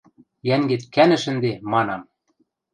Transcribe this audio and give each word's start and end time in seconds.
Йӓнгет 0.47 0.83
кӓнӹш 0.93 1.23
ӹнде, 1.31 1.51
манам! 1.71 2.01